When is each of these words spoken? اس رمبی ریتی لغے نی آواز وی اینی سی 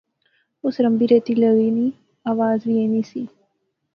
اس 0.63 0.75
رمبی 0.83 1.05
ریتی 1.11 1.33
لغے 1.41 1.69
نی 1.75 1.87
آواز 2.31 2.59
وی 2.67 2.75
اینی 2.81 3.01
سی 3.09 3.21